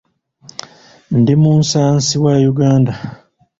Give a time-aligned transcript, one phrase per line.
[1.19, 2.93] Ndi munnsansi wa Uganda.